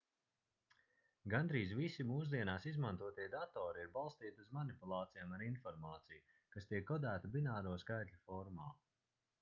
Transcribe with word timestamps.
gandrīz 1.33 1.73
visi 1.79 2.05
mūsdienās 2.11 2.65
izmantotie 2.71 3.27
datori 3.35 3.85
ir 3.85 3.93
balstīti 3.99 4.45
uz 4.47 4.49
manipulācijām 4.59 5.37
ar 5.39 5.45
informāciju 5.51 6.27
kas 6.57 6.71
tiek 6.73 6.91
kodēta 6.91 7.35
bināro 7.39 7.77
skaitļu 7.87 8.21
formā 8.31 8.71